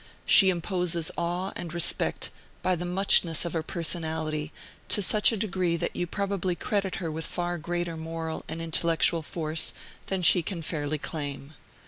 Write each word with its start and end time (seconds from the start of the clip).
She 0.25 0.49
imposes 0.49 1.11
awe 1.15 1.53
and 1.55 1.75
respect 1.75 2.31
by 2.63 2.75
the 2.75 2.85
muchness 2.85 3.45
of 3.45 3.53
her 3.53 3.61
personality, 3.61 4.51
to 4.89 4.99
such 4.99 5.31
a 5.31 5.37
degree 5.37 5.77
that 5.77 5.95
you 5.95 6.07
probably 6.07 6.55
credit 6.55 6.95
her 6.95 7.11
with 7.11 7.27
far 7.27 7.59
greater 7.59 7.95
moral 7.95 8.43
and 8.47 8.63
intellectual 8.63 9.21
force 9.21 9.75
than 10.07 10.23
she 10.23 10.41
can 10.41 10.63
fairly 10.63 10.97
claim. 10.97 11.53